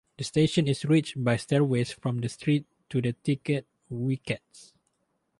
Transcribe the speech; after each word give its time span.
The 0.17 0.23
station 0.23 0.67
is 0.67 0.83
reached 0.83 1.23
by 1.23 1.37
stairways 1.37 1.91
from 1.91 2.21
the 2.21 2.29
street 2.29 2.65
to 2.89 3.03
the 3.03 3.13
ticket 3.13 3.67
wickets. 3.87 4.73